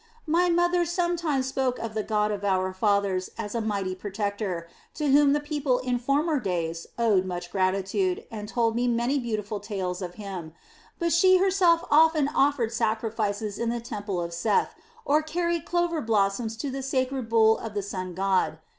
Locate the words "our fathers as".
2.43-3.53